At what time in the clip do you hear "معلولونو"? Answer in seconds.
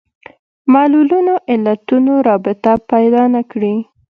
0.73-1.33